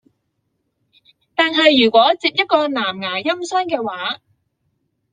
[1.35, 4.17] 但是如果接一個藍芽音箱的話